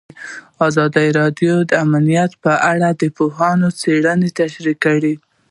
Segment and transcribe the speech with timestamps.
[0.67, 5.13] ازادي راډیو د امنیت په اړه د پوهانو څېړنې تشریح کړې.